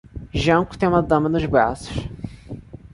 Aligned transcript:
Janko 0.33 0.75
tem 0.79 0.89
uma 0.89 1.03
dama 1.03 1.29
nos 1.29 1.45
braços. 1.45 1.95